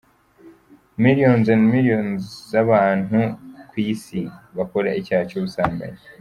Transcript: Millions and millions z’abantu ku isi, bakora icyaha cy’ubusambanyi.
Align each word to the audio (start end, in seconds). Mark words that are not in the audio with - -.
Millions 1.05 1.45
and 1.53 1.63
millions 1.75 2.21
z’abantu 2.51 3.19
ku 3.69 3.75
isi, 3.91 4.21
bakora 4.57 4.89
icyaha 4.99 5.23
cy’ubusambanyi. 5.29 5.99